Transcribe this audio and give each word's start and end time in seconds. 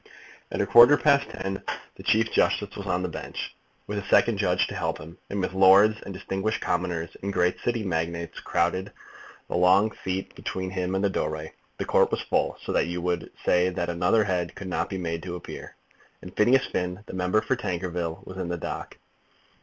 At 0.51 0.61
a 0.61 0.65
quarter 0.65 0.97
past 0.97 1.29
ten 1.29 1.61
the 1.95 2.01
Chief 2.01 2.31
Justice 2.31 2.75
was 2.75 2.87
on 2.87 3.03
the 3.03 3.07
bench, 3.07 3.55
with 3.85 3.99
a 3.99 4.07
second 4.09 4.39
judge 4.39 4.65
to 4.65 4.73
help 4.73 4.97
him, 4.97 5.19
and 5.29 5.39
with 5.39 5.53
lords 5.53 5.95
and 6.03 6.11
distinguished 6.11 6.59
commoners 6.59 7.15
and 7.21 7.31
great 7.31 7.59
City 7.59 7.83
magnates 7.83 8.39
crowding 8.39 8.89
the 9.47 9.55
long 9.55 9.95
seat 10.03 10.33
between 10.33 10.71
him 10.71 10.95
and 10.95 11.03
the 11.03 11.09
doorway; 11.11 11.53
the 11.77 11.85
Court 11.85 12.09
was 12.09 12.21
full, 12.23 12.57
so 12.65 12.71
that 12.71 12.87
you 12.87 12.99
would 12.99 13.29
say 13.45 13.69
that 13.69 13.89
another 13.91 14.23
head 14.23 14.55
could 14.55 14.67
not 14.67 14.89
be 14.89 14.97
made 14.97 15.21
to 15.21 15.35
appear; 15.35 15.75
and 16.19 16.35
Phineas 16.35 16.65
Finn, 16.65 17.03
the 17.05 17.13
member 17.13 17.39
for 17.39 17.55
Tankerville, 17.55 18.25
was 18.25 18.37
in 18.37 18.47
the 18.49 18.57
dock. 18.57 18.97